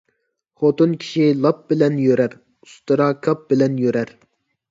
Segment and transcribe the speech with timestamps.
[0.61, 2.35] خوتۇن كىشى لاپ بىلەن يۈرەر،
[2.67, 4.15] ئۇستىرا كاپ بىلەن يۈرەر